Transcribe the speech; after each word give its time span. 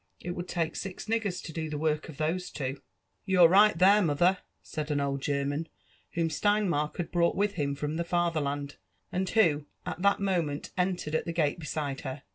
It 0.19 0.31
would 0.31 0.47
take 0.47 0.75
six 0.75 1.05
niggers 1.05 1.43
to 1.43 1.53
do 1.53 1.69
the 1.69 1.77
work 1.77 2.09
of 2.09 2.17
those 2.17 2.49
two."" 2.49 2.81
You're 3.27 3.47
right 3.47 3.79
(here, 3.79 4.01
mother," 4.01 4.39
said 4.63 4.89
an 4.89 4.99
old 4.99 5.21
German 5.21 5.67
whom 6.13 6.31
Stein 6.31 6.67
mark 6.67 6.97
had 6.97 7.11
brought 7.11 7.35
with 7.35 7.53
him 7.53 7.75
from 7.75 7.97
the 7.97 8.03
Fatherland, 8.03 8.77
and 9.11 9.29
who 9.29 9.67
at 9.85 10.01
that 10.01 10.19
mo 10.19 10.41
ment 10.41 10.71
entered 10.75 11.13
at 11.13 11.25
the 11.25 11.33
gate 11.33 11.59
beside 11.59 12.01
her. 12.01 12.23